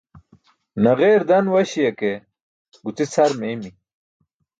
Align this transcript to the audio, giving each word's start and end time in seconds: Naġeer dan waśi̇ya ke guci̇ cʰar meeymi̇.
Naġeer 0.81 1.21
dan 1.29 1.45
waśi̇ya 1.53 1.91
ke 1.99 2.11
guci̇ 2.83 3.05
cʰar 3.13 3.31
meeymi̇. 3.39 3.71